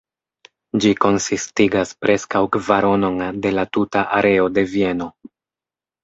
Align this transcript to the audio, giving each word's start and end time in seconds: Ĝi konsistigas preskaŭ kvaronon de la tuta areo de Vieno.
Ĝi 0.83 0.91
konsistigas 1.03 1.91
preskaŭ 2.05 2.41
kvaronon 2.55 3.21
de 3.43 3.51
la 3.59 3.65
tuta 3.77 4.03
areo 4.21 4.47
de 4.55 4.65
Vieno. 4.71 5.09